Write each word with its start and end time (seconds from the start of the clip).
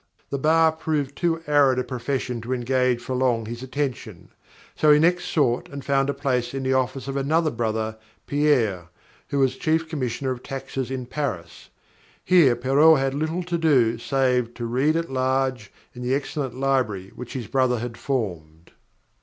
The 0.31 0.39
Bar 0.39 0.71
proved 0.71 1.15
too 1.15 1.43
arid 1.45 1.77
a 1.77 1.83
profession 1.83 2.41
to 2.41 2.53
engage 2.53 2.99
for 3.01 3.13
long 3.13 3.45
his 3.45 3.61
attention; 3.61 4.29
so 4.75 4.91
he 4.91 4.97
next 4.97 5.25
sought 5.25 5.69
and 5.69 5.85
found 5.85 6.09
a 6.09 6.13
place 6.15 6.55
in 6.55 6.63
the 6.63 6.73
office 6.73 7.07
of 7.07 7.15
another 7.15 7.51
brother, 7.51 7.99
Pierre, 8.25 8.87
who 9.27 9.37
was 9.37 9.57
Chief 9.57 9.87
Commissioner 9.87 10.31
of 10.31 10.41
Taxes 10.41 10.89
in 10.89 11.05
Paris. 11.05 11.69
Here 12.25 12.55
Perrault 12.55 12.97
had 12.97 13.13
little 13.13 13.43
to 13.43 13.59
do 13.59 13.99
save 13.99 14.55
to 14.55 14.65
read 14.65 14.95
at 14.95 15.11
large 15.11 15.71
in 15.93 16.01
the 16.01 16.15
excellent 16.15 16.59
library 16.59 17.09
which 17.13 17.33
his 17.33 17.45
brother 17.45 17.77
had 17.77 17.95
formed. 17.95 18.71